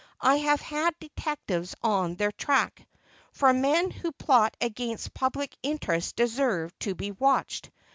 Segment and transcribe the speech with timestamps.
[0.21, 2.87] I have had detectives on their track,
[3.33, 7.69] for men who plot against public interests deserve to be watched.